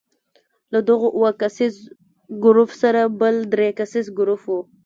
له 0.71 0.79
دغو 0.89 1.07
اووه 1.15 1.31
کسیز 1.41 1.75
ګروپ 2.43 2.69
سره 2.81 3.01
بل 3.19 3.35
درې 3.53 3.69
کسیز 3.79 4.05
ګروپ 4.17 4.41
وو. 4.45 4.59